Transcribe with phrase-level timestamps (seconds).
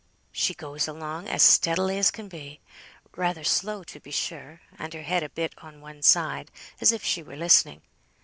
[0.31, 2.59] she goes along as steadily as can be;
[3.15, 6.49] rather slow, to be sure, and her head a bit on one side
[6.81, 7.83] as if she were listening.